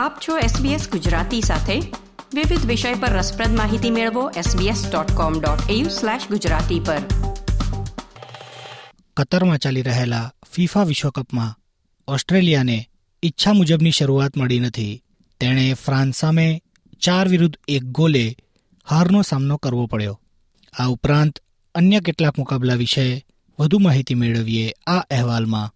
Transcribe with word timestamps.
આપ 0.00 0.20
છો 0.20 0.32
SBS 0.42 0.92
ગુજરાતી 0.92 1.40
સાથે 1.40 1.80
વિવિધ 2.34 2.66
વિષય 2.66 2.94
પર 2.94 3.18
રસપ્રદ 3.18 3.52
માહિતી 3.52 3.90
મેળવો 3.90 4.30
sbs.com.au/gujarati 4.42 6.80
પર 6.80 7.02
કતરમાં 9.16 9.58
ચાલી 9.58 9.82
રહેલા 9.82 10.30
ફીફા 10.52 10.84
વિશ્વકપમાં 10.84 11.54
ઓસ્ટ્રેલિયાને 12.08 12.86
ઈચ્છા 13.22 13.52
મુજબની 13.52 13.90
શરૂઆત 13.90 14.36
મળી 14.36 14.60
નથી 14.60 15.02
તેણે 15.40 15.74
ફ્રાન્સ 15.74 16.18
સામે 16.18 16.62
ચાર 17.00 17.28
વિરુદ્ધ 17.28 17.58
એક 17.68 17.82
ગોલે 17.92 18.36
હારનો 18.86 19.22
સામનો 19.22 19.58
કરવો 19.58 19.86
પડ્યો 19.86 20.20
આ 20.74 20.86
ઉપરાંત 20.86 21.38
અન્ય 21.74 22.00
કેટલાક 22.00 22.38
મુકાબલા 22.38 22.76
વિશે 22.76 23.24
વધુ 23.58 23.78
માહિતી 23.78 24.14
મેળવીએ 24.14 24.72
આ 24.86 25.02
અહેવાલમાં 25.10 25.70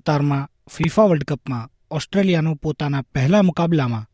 કતારમાં 0.00 0.48
ફિફા 0.70 1.06
વર્લ્ડ 1.06 1.24
કપમાં 1.24 1.70
ઓસ્ટ્રેલિયાનો 1.90 2.54
પોતાના 2.62 3.06
પહેલા 3.14 3.42
મુકાબલામાં 3.42 4.08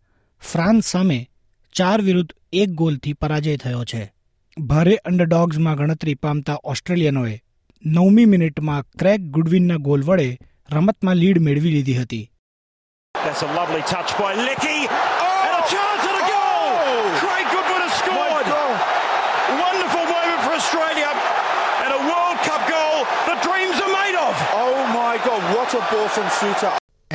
ફ્રાન્સ 0.42 0.92
સામે 0.92 1.18
ચાર 1.74 1.98
વિરુદ્ધ 2.00 2.32
એક 2.52 2.70
ગોલથી 2.74 3.16
પરાજય 3.20 3.56
થયો 3.56 3.82
છે 3.84 4.02
ભારે 4.56 4.94
અંડરડોગ્સમાં 5.04 5.76
ગણતરી 5.76 6.16
પામતા 6.22 6.62
ઓસ્ટ્રેલિયનોએ 6.64 7.34
નવમી 7.82 8.24
મિનિટમાં 8.26 8.88
ક્રેક 8.98 9.28
ગુડવિનના 9.30 9.82
ગોલ 9.82 10.02
વડે 10.02 10.28
રમતમાં 10.70 11.16
લીડ 11.16 11.38
મેળવી 11.40 11.70
લીધી 11.70 11.98
હતી 11.98 12.24
That's 13.14 13.42
a 13.42 13.52
lovely 13.54 13.84
touch 13.90 14.10
by 14.18 14.32
Licky. 14.40 14.78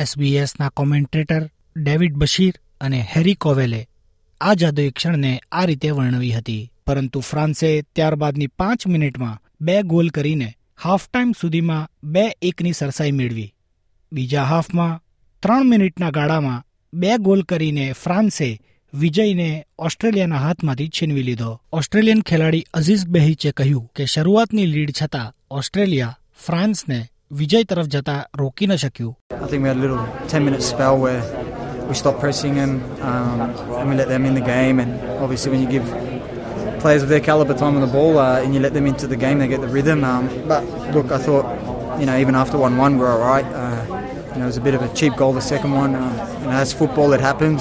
એસબીએસના 0.00 0.70
commentator 0.74 1.48
David 1.76 2.12
Bashir 2.12 2.54
અને 2.80 3.00
હેરી 3.16 3.34
કોવેલે 3.34 3.88
આ 4.40 4.54
જાદુઈ 4.54 4.90
ક્ષણને 4.90 5.40
આ 5.52 5.66
રીતે 5.66 5.90
વર્ણવી 5.90 6.30
હતી 6.30 6.70
પરંતુ 6.86 7.20
ફ્રાન્સે 7.20 7.82
ત્યારબાદની 7.94 8.46
પાંચ 8.46 8.86
મિનિટમાં 8.86 9.40
બે 9.60 9.82
ગોલ 9.82 10.08
કરીને 10.08 10.48
હાફ 10.76 11.06
ટાઈમ 11.08 11.32
સુધીમાં 11.32 11.88
બે 12.02 12.24
એકની 12.42 12.72
સરસાઈ 12.72 13.12
મેળવી 13.12 13.54
બીજા 14.12 14.44
હાફમાં 14.44 15.00
ત્રણ 15.42 15.66
મિનિટના 15.66 16.10
ગાળામાં 16.10 16.64
બે 16.92 17.18
ગોલ 17.18 17.42
કરીને 17.42 17.92
ફ્રાન્સે 17.92 18.58
વિજયને 18.94 19.64
ઓસ્ટ્રેલિયાના 19.78 20.38
હાથમાંથી 20.38 20.88
છીનવી 20.88 21.22
લીધો 21.22 21.60
ઓસ્ટ્રેલિયન 21.72 22.22
ખેલાડી 22.22 22.64
અઝીઝ 22.74 23.06
બેહીચે 23.06 23.52
કહ્યું 23.52 23.86
કે 23.96 24.06
શરૂઆતની 24.06 24.66
લીડ 24.66 24.92
છતાં 25.02 25.34
ઓસ્ટ્રેલિયા 25.50 26.16
ફ્રાન્સને 26.36 27.00
વિજય 27.38 27.60
તરફ 27.70 27.86
જતા 27.94 28.14
રોકી 28.40 28.66
ન 28.70 28.74
શક્યું 28.82 29.12
I 29.44 29.46
think 29.50 29.60
we 29.64 29.68
had 29.70 29.78
a 29.80 29.84
little 29.84 30.02
10 30.32 30.46
minute 30.46 30.62
spell 30.70 30.96
where 31.04 31.22
we 31.88 31.94
stopped 32.00 32.20
pressing 32.24 32.54
them 32.60 32.72
um, 33.10 33.38
and 33.78 33.86
we 33.90 33.94
let 34.00 34.08
them 34.12 34.24
in 34.28 34.34
the 34.38 34.44
game 34.56 34.76
and 34.82 34.90
obviously 35.24 35.48
when 35.52 35.62
you 35.64 35.70
give 35.76 35.86
players 36.82 37.02
of 37.04 37.08
their 37.12 37.24
caliber 37.28 37.54
time 37.62 37.74
on 37.78 37.82
the 37.86 37.92
ball 37.96 38.12
uh, 38.24 38.42
and 38.42 38.50
you 38.54 38.60
let 38.66 38.74
them 38.78 38.86
into 38.92 39.06
the 39.12 39.18
game 39.24 39.36
they 39.42 39.48
get 39.54 39.62
the 39.66 39.72
rhythm 39.76 40.00
um, 40.12 40.24
but 40.52 40.62
look 40.96 41.08
I 41.18 41.20
thought 41.26 41.46
you 42.00 42.06
know 42.08 42.16
even 42.24 42.34
after 42.42 42.56
1-1 42.58 42.98
we're 43.00 43.12
all 43.14 43.24
right 43.32 43.48
uh, 43.62 43.80
you 44.32 44.38
know 44.38 44.46
it 44.48 44.52
was 44.54 44.60
a 44.64 44.66
bit 44.68 44.76
of 44.78 44.82
a 44.88 44.90
cheap 44.98 45.14
goal 45.20 45.32
the 45.42 45.46
second 45.54 45.72
one 45.84 45.92
uh, 45.94 46.08
you 46.40 46.46
know 46.48 46.56
that's 46.58 46.74
football 46.80 47.10
it 47.18 47.22
happens 47.30 47.60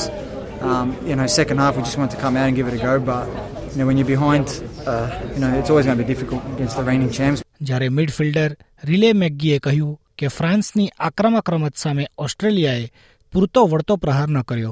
um, 0.70 0.88
you 1.10 1.16
know 1.20 1.28
second 1.42 1.58
half 1.64 1.74
we 1.78 1.84
just 1.90 2.00
wanted 2.02 2.14
to 2.18 2.22
come 2.26 2.36
out 2.42 2.48
and 2.50 2.56
give 2.60 2.68
it 2.72 2.76
a 2.80 2.84
go 2.90 2.96
but 3.14 3.26
you 3.72 3.78
know 3.80 3.88
when 3.90 3.98
you're 4.00 4.14
behind 4.16 4.46
uh, 4.92 5.08
you 5.36 5.42
know 5.44 5.52
it's 5.60 5.72
always 5.72 5.86
going 5.88 5.98
to 6.00 6.04
be 6.06 6.12
difficult 6.16 6.44
against 6.56 6.76
the 6.82 6.86
reigning 6.92 7.14
champs 7.20 7.42
જ્યારે 7.62 7.90
મિડફિલ્ડર 7.90 8.52
relay 8.84 9.10
મેગ્ગીએ 9.14 9.58
કહ્યું 9.60 9.98
કે 10.18 10.30
ફ્રાન્સની 10.30 10.94
આક્રમક 11.00 11.50
રમત 11.50 11.76
સામે 11.76 12.06
ઓસ્ટ્રેલિયાએ 12.18 12.86
પૂરતો 13.34 13.62
વળતો 13.68 13.98
પ્રહાર 13.98 14.30
ન 14.30 14.44
કર્યો 14.44 14.72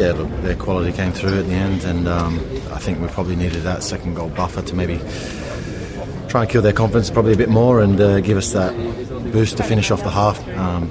Yeah, 0.00 0.12
look, 0.12 0.30
their 0.42 0.56
quality 0.56 0.92
came 0.92 1.12
through 1.12 1.36
at 1.38 1.46
the 1.46 1.58
end, 1.58 1.80
and 1.84 2.04
um, 2.08 2.34
I 2.76 2.78
think 2.78 2.94
we 3.00 3.08
probably 3.08 3.36
needed 3.36 3.62
that 3.62 3.80
second 3.82 4.12
goal 4.14 4.30
buffer 4.30 4.62
to 4.62 4.74
maybe 4.74 4.96
try 6.28 6.40
and 6.42 6.50
kill 6.50 6.62
their 6.62 6.74
confidence 6.74 7.08
probably 7.10 7.32
a 7.32 7.36
bit 7.36 7.48
more 7.50 7.74
and 7.80 7.96
uh, 8.00 8.20
give 8.20 8.36
us 8.36 8.50
that 8.52 8.72
boost 9.32 9.56
to 9.56 9.62
finish 9.62 9.90
off 9.90 10.02
the 10.02 10.10
half. 10.10 10.36
Um, 10.58 10.82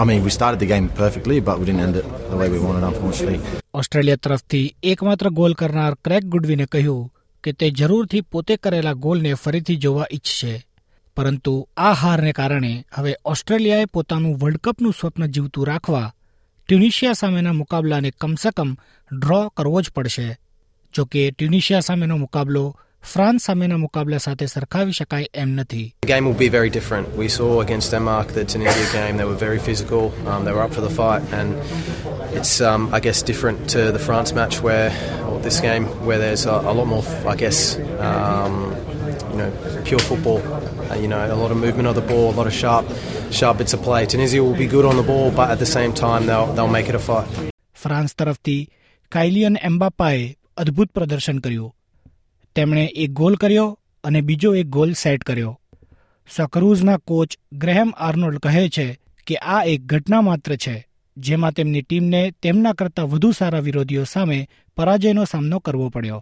I 0.00 0.04
mean, 0.04 0.20
we 0.22 0.30
started 0.30 0.60
the 0.60 0.66
game 0.66 0.86
perfectly, 0.96 1.40
but 1.40 1.58
we 1.58 1.64
didn't 1.64 1.80
end 1.80 1.96
it 1.96 2.06
the 2.30 2.36
way 2.36 2.48
we 2.48 2.60
wanted, 2.60 2.84
unfortunately. 2.84 3.40
Australia 3.74 4.16
તરફથી 4.16 4.62
એકમાત્ર 4.92 5.28
goal 5.30 5.54
કરનાર 5.54 5.94
crack 6.04 6.24
ગુડવીને 6.26 6.66
કહ્યું 6.66 7.02
કે 7.44 7.52
તે 7.52 7.70
જરૂરથી 7.70 8.20
પોતે 8.20 8.56
કરેલા 8.56 8.92
ગોલને 9.06 9.34
ફરીથી 9.34 9.76
જોવા 9.76 10.06
ઈચ્છશે 10.12 10.54
પરંતુ 11.16 11.54
આ 11.76 11.92
હારને 12.02 12.32
કારણે 12.32 12.72
હવે 12.94 13.12
ઓસ્ટ્રેલિયાએ 13.24 13.92
પોતાનું 13.92 14.38
વર્લ્ડ 14.40 14.64
કપનું 14.64 14.96
સ્વપ્ન 15.00 15.28
જીવતું 15.28 15.66
રાખવા 15.66 16.08
ટ્યુનિશિયા 16.68 17.12
સામેના 17.14 17.52
મુકાબલાને 17.52 18.10
કમસે 18.20 18.50
કમ 18.50 18.72
ડ્રો 19.12 19.40
કરવો 19.50 19.80
જ 19.80 19.94
પડશે 19.94 20.26
જો 20.94 21.04
કે 21.04 21.22
ટ્યુનિશિયા 21.30 21.80
સામેનો 21.80 22.18
મુકાબલો 22.18 22.64
ફ્રાન્સ 23.12 23.44
સામેના 23.44 23.78
મુકાબલા 23.78 24.18
સાથે 24.18 24.46
સરખાવી 24.46 24.96
શકાય 24.98 25.26
એમ 25.34 25.50
નથી 25.60 25.84
game 26.06 26.26
will 26.28 26.40
be 26.42 26.48
very 26.56 26.70
different 26.78 27.06
we 27.22 27.28
saw 27.36 27.50
against 27.66 27.94
denmark 27.94 28.32
that's 28.36 28.56
an 28.58 28.64
easier 28.66 28.90
game 28.94 29.14
they 29.20 29.28
were 29.32 29.40
very 29.48 29.60
physical 29.68 30.02
um, 30.30 30.40
they 30.46 30.54
were 30.56 30.64
up 30.66 30.74
for 30.78 30.84
the 30.88 30.94
fight 31.00 31.22
and 31.38 31.50
it's 32.38 32.54
um, 32.70 32.88
i 32.98 33.00
guess 33.06 33.22
different 33.30 33.58
to 33.74 33.86
the 33.96 34.02
france 34.08 34.34
match 34.40 34.56
where 34.66 34.90
or 35.28 35.38
this 35.48 35.60
game 35.68 35.84
where 36.08 36.20
there's 36.24 36.44
a, 36.46 36.56
a 36.70 36.72
lot 36.78 36.88
more 36.94 37.04
i 37.34 37.36
guess 37.44 37.60
um, 38.08 38.54
you 39.36 39.42
know 39.42 39.82
pure 39.84 39.98
football. 40.00 40.40
Uh, 40.86 40.94
you 40.96 41.08
know, 41.08 41.20
a 41.28 41.36
lot 41.36 41.50
of 41.50 41.58
movement 41.58 41.88
of 41.88 41.94
the 41.94 42.04
ball, 42.04 42.30
a 42.30 42.36
lot 42.38 42.46
of 42.46 42.54
sharp, 42.54 42.86
sharp 43.32 43.58
bits 43.58 43.74
of 43.74 43.82
play. 43.82 44.06
Tunisia 44.06 44.42
will 44.42 44.56
be 44.56 44.68
good 44.68 44.84
on 44.84 44.96
the 44.96 45.02
ball, 45.04 45.30
but 45.32 45.50
at 45.50 45.58
the 45.58 45.66
same 45.68 45.92
time, 45.96 46.26
they'll 46.26 46.52
they'll 46.54 46.74
make 46.78 46.88
it 46.88 46.96
a 46.96 47.04
fight. 47.06 47.28
France 47.76 48.12
તરફથી 48.14 48.60
Kylian 49.12 49.56
એમ્બાપાએ 49.62 50.22
અદ્ભુત 50.56 50.90
પ્રદર્શન 50.92 51.38
કર્યું 51.38 51.72
તેમણે 52.56 52.84
એક 52.96 53.10
goal 53.12 53.34
કર્યો 53.36 53.66
અને 54.04 54.20
બીજો 54.22 54.50
એક 54.54 54.68
ગોલ 54.68 54.94
સેટ 54.94 55.24
કર્યો 55.24 55.52
સકરૂઝના 56.28 56.98
કોચ 57.04 57.36
ગ્રેહેમ 57.54 57.90
આર્નોલ્ડ 57.98 58.38
કહે 58.44 58.64
છે 58.68 58.86
કે 59.26 59.36
આ 59.54 59.60
એક 59.72 59.82
ઘટના 59.86 60.22
માત્ર 60.22 60.56
છે 60.56 60.74
જેમાં 61.16 61.52
તેમની 61.52 61.82
ટીમને 61.82 62.22
તેમના 62.42 62.72
કરતાં 62.72 63.10
વધુ 63.12 63.30
સારા 63.32 63.60
વિરોધીઓ 63.60 64.04
સામે 64.04 64.38
પરાજયનો 64.76 65.24
સામનો 65.24 65.60
કરવો 65.60 65.88
પડ્યો 65.90 66.20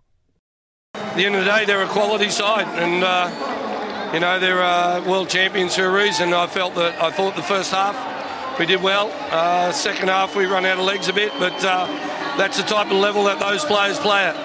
at 1.15 1.19
the 1.19 1.27
end 1.27 1.37
of 1.37 1.45
the 1.45 1.51
day, 1.57 1.65
they're 1.65 1.85
a 1.85 1.87
quality 1.87 2.29
side, 2.29 2.67
and 2.85 3.05
uh, 3.05 4.11
you 4.13 4.19
know 4.19 4.41
they're 4.41 4.65
uh, 4.65 5.01
world 5.07 5.29
champions 5.29 5.77
for 5.77 5.85
a 5.87 5.93
reason. 6.03 6.35
I 6.35 6.49
felt 6.49 6.75
that 6.75 7.01
I 7.01 7.11
thought 7.17 7.37
the 7.37 7.49
first 7.55 7.71
half 7.71 7.95
we 8.59 8.67
did 8.67 8.83
well. 8.83 9.07
Uh, 9.31 9.71
second 9.71 10.09
half 10.09 10.35
we 10.35 10.47
run 10.47 10.67
out 10.67 10.79
of 10.81 10.85
legs 10.85 11.07
a 11.09 11.13
bit, 11.13 11.31
but 11.39 11.55
that's 12.41 12.57
the 12.57 12.67
type 12.75 12.89
of 12.91 12.99
level 12.99 13.23
that 13.31 13.39
those 13.39 13.65
players 13.65 13.99
play 14.07 14.23
at. 14.31 14.37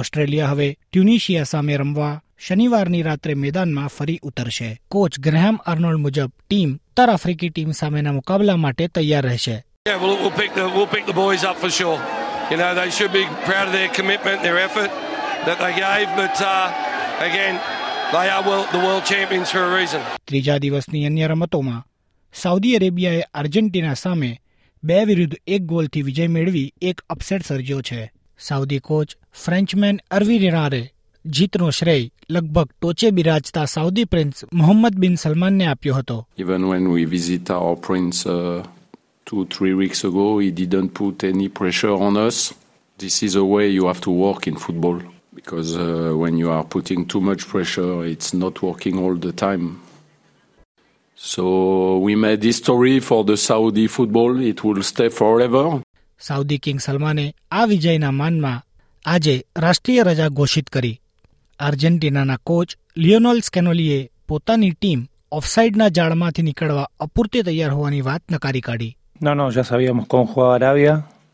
Australia 0.00 0.44
હવે 0.50 0.68
Tunisia 0.92 1.44
સામે 1.52 1.76
રમવા 1.82 2.10
શનિવારની 2.48 3.00
રાત્રે 3.08 3.34
મેદાનમાં 3.44 3.88
ફરી 3.96 4.18
ઉતરશે 4.28 4.68
coach 4.94 5.18
Graham 5.26 5.56
Arnold 5.72 6.02
મુજબ 6.06 6.30
team 6.50 6.70
ઉત્તર 6.90 7.10
આફ્રિકી 7.16 7.50
ટીમ 7.54 7.72
સામેના 7.80 8.12
મુકાબલા 8.20 8.56
માટે 8.66 8.88
તૈયાર 8.98 9.26
રહેશે 9.32 9.56
Yeah, 9.88 9.98
we 10.02 10.08
we'll, 10.22 10.36
pick 10.40 10.52
the, 10.54 10.64
we'll 10.74 10.90
pick 10.94 11.06
the 11.10 11.18
boys 11.24 11.42
up 11.50 11.56
for 11.62 11.70
sure. 11.76 11.98
You 12.50 12.58
know, 12.60 12.72
they 12.78 12.90
should 12.96 13.14
be 13.20 13.24
proud 13.48 13.66
of 13.68 13.72
their 13.78 13.88
commitment, 13.98 14.42
their 14.46 14.58
effort. 14.66 14.90
that 15.46 15.58
they 15.58 15.74
gave, 15.74 16.08
but 16.14 16.36
uh, 16.42 16.66
again, 17.20 17.54
they 18.12 18.28
are 18.28 18.42
world, 18.42 18.66
the 18.68 18.78
world 18.78 19.04
champions 19.04 19.50
for 19.50 19.62
a 19.62 19.72
reason. 19.72 20.02
ત્રીજા 20.26 20.58
દિવસની 20.58 21.06
અન્ય 21.06 21.28
રમતોમાં 21.28 21.82
Saudi 22.34 22.76
અરેબિયાએ 22.76 23.22
Argentina 23.34 23.94
સામે 23.94 24.30
બે 24.82 25.04
વિરુદ્ધ 25.04 25.36
એક 25.48 25.62
ગોલથી 25.64 26.02
વિજય 26.02 26.28
મેળવી 26.28 26.72
એક 26.82 27.04
અપસેટ 27.08 27.42
સર્જ્યો 27.42 27.82
છે 27.82 28.00
સાઉદી 28.40 28.80
કોચ 28.80 29.08
ફ્રેન્ચમેન 29.34 30.00
અરવી 30.10 30.38
રેનારે 30.38 30.82
જીતનો 31.24 31.70
શ્રેય 31.70 32.10
લગભગ 32.30 32.68
ટોચે 32.70 33.10
બિરાજતા 33.10 33.66
સાઉદી 33.66 34.06
પ્રિન્સ 34.06 34.44
મોહમ્મદ 34.52 34.94
બિન 34.96 35.16
સલમાનને 35.16 35.66
આપ્યો 35.66 35.94
હતો 35.94 36.18
even 36.38 36.64
when 36.70 36.86
we 36.94 37.06
visit 37.06 37.50
our 37.50 37.76
prince 37.78 38.26
two 39.26 39.44
three 39.46 39.74
weeks 39.74 40.04
ago 40.04 40.26
he 40.40 40.52
didn't 40.52 40.92
put 40.94 41.24
any 41.24 41.48
pressure 41.50 41.94
on 42.00 42.16
us 42.18 42.38
this 42.98 43.22
is 43.22 43.36
a 43.36 43.44
way 43.44 43.62
you 43.68 43.86
have 43.86 43.98
to 43.98 44.12
work 44.22 44.46
in 44.46 44.56
football 44.56 44.98
because 45.34 45.76
uh, 45.76 46.12
when 46.14 46.36
you 46.36 46.50
are 46.50 46.64
putting 46.64 47.06
too 47.06 47.20
much 47.20 47.46
pressure, 47.46 48.04
it's 48.04 48.32
not 48.34 48.62
working 48.62 48.98
all 48.98 49.14
the 49.16 49.32
time. 49.34 49.80
So 51.18 51.98
we 51.98 52.14
made 52.16 52.42
history 52.42 53.00
for 53.00 53.24
the 53.24 53.36
Saudi 53.38 53.86
football. 53.86 54.40
It 54.42 54.64
will 54.64 54.82
stay 54.82 55.08
forever. 55.10 55.64
Saudi 56.20 56.58
king 56.58 56.80
સલમાને 56.80 57.26
આ 57.50 57.66
વિજયના 57.66 58.12
માનમાં 58.12 58.58
આજે 59.04 59.34
રાષ્ટ્રીય 59.56 60.02
રજા 60.02 60.28
ઘોષિત 60.38 60.66
કરી 60.70 60.96
આર્જેન્ટિનાના 61.60 62.36
coach 62.44 62.74
લિયોનોલ 62.96 63.40
સ્કેનોલીએ 63.40 63.98
પોતાની 64.28 64.72
ટીમ 64.72 65.00
ઓફસાઇડના 65.32 65.88
જાળમાંથી 65.98 66.42
નીકળવા 66.42 66.88
અપૂરતી 67.06 67.42
તૈયાર 67.42 67.72
હોવાની 67.72 68.02
વાત 68.08 68.22
નકારી 68.32 68.60
કાઢી 68.60 68.96
No, 69.20 69.34
no, 69.34 69.46
ya 69.50 69.64
sabíamos 69.64 70.06
cómo 70.08 70.24
jugaba 70.26 70.54
Arabia, 70.54 70.92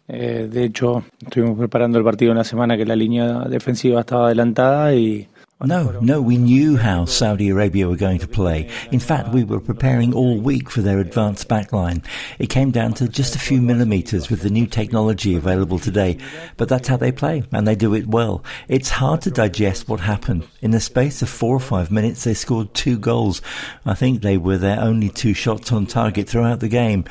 Eh, 0.09 0.49
de 0.51 0.65
hecho, 0.65 1.05
estuvimos 1.21 1.59
preparando 1.59 1.99
el 1.99 2.05
partido 2.05 2.33
una 2.33 2.45
semana 2.45 2.77
que 2.77 2.87
la 2.87 2.97
línea 2.97 3.41
defensiva 3.49 4.01
estaba 4.01 4.27
adelantada 4.27 4.95
y 4.95 5.29
No, 5.65 5.99
no, 6.03 6.21
we 6.21 6.37
knew 6.37 6.77
how 6.77 7.07
Saudi 7.07 7.49
Arabia 7.49 7.89
were 7.89 7.97
going 7.97 8.19
to 8.19 8.29
play. 8.29 8.69
In 8.93 9.01
fact, 9.01 9.31
we 9.31 9.43
were 9.43 9.59
preparing 9.59 10.13
all 10.13 10.39
week 10.39 10.69
for 10.69 10.83
their 10.83 10.99
advanced 10.99 11.49
backline. 11.49 12.05
It 12.39 12.51
came 12.51 12.71
down 12.71 12.93
to 12.95 13.09
just 13.09 13.35
a 13.35 13.39
few 13.39 13.63
millimeters 13.63 14.29
with 14.29 14.43
the 14.43 14.51
new 14.51 14.67
technology 14.67 15.35
available 15.35 15.79
today, 15.79 16.19
but 16.59 16.69
that's 16.69 16.89
how 16.89 16.99
they 16.99 17.11
play, 17.11 17.43
and 17.53 17.67
they 17.67 17.75
do 17.75 17.95
it 17.95 18.07
well. 18.07 18.45
It's 18.69 18.91
hard 18.91 19.23
to 19.23 19.31
digest 19.31 19.89
what 19.89 20.01
happened. 20.01 20.47
In 20.61 20.73
the 20.73 20.81
space 20.81 21.23
of 21.23 21.31
four 21.31 21.57
or 21.57 21.61
five 21.61 21.91
minutes, 21.91 22.25
they 22.25 22.35
scored 22.35 22.75
two 22.75 22.99
goals. 22.99 23.41
I 23.87 23.95
think 23.95 24.21
they 24.21 24.37
were 24.37 24.59
their 24.59 24.79
only 24.79 25.09
two 25.09 25.33
shots 25.33 25.73
on 25.73 25.87
target 25.87 26.29
throughout 26.29 26.61
the 26.61 26.69
game, 26.69 27.07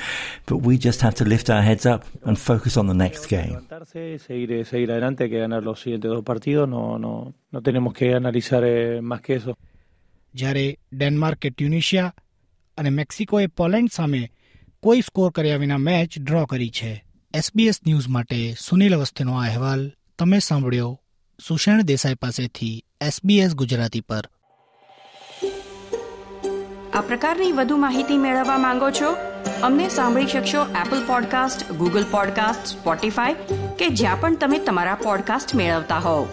but 0.46 0.58
we 0.58 0.78
just 0.78 1.02
have 1.02 1.16
to 1.16 1.26
lift 1.26 1.50
our 1.50 1.64
heads 1.64 1.88
up 1.88 2.06
and 2.24 2.38
focus 2.38 2.78
on 2.78 2.86
the 2.86 2.94
next 2.94 3.26
game. 3.26 3.66
analizar 8.36 9.02
más 9.02 9.22
que 9.22 9.56
જ્યારે 10.34 10.78
ડેનમાર્કે 10.94 11.50
Tunisia 11.50 12.14
અને 12.78 12.90
મેક્સિકોએ 12.90 13.48
Poland 13.48 13.92
સામે 13.92 14.32
કોઈ 14.80 15.02
score 15.02 15.32
કર્યા 15.32 15.58
વિના 15.58 15.78
match 15.78 16.20
draw 16.20 16.46
કરી 16.46 16.70
છે 16.70 17.04
SBS 17.34 17.82
news 17.88 18.08
માટે 18.08 18.54
સુનિલ 18.54 18.96
અવસ્થીનો 18.96 19.34
આ 19.34 19.46
અહેવાલ 19.46 19.92
તમે 20.20 20.40
સાંભળ્યો 20.40 21.00
સુષેણ 21.48 21.82
દેસાઈ 21.82 22.16
પાસેથી 22.16 22.84
એસબીએસ 23.02 23.56
ગુજરાતી 23.56 24.02
પર 24.02 24.30
આ 26.94 27.02
પ્રકારની 27.02 27.52
વધુ 27.52 27.78
માહિતી 27.78 28.18
મેળવવા 28.18 28.58
માંગો 28.58 28.92
છો 28.92 29.16
અમને 29.64 29.90
સાંભળી 29.90 30.28
શકશો 30.28 30.62
Apple 30.62 31.08
podcast 31.08 31.72
Google 31.72 32.04
podcast 32.12 32.68
Spotify 32.68 33.34
કે 33.76 33.88
જ્યાં 33.90 34.22
પણ 34.22 34.36
તમે 34.36 34.60
તમારા 34.60 34.96
પોડકાસ્ટ 34.96 35.56
મેળવતા 35.56 36.00
હોવ 36.00 36.28